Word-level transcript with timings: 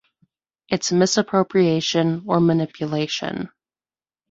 It’s 0.69 0.91
misappropriation 0.91 2.23
or 2.25 2.39
manipulation. 2.39 3.49